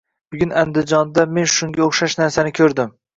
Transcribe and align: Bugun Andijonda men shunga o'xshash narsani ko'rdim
Bugun 0.35 0.53
Andijonda 0.61 1.25
men 1.33 1.47
shunga 1.57 1.83
o'xshash 1.89 2.17
narsani 2.23 2.55
ko'rdim 2.61 2.91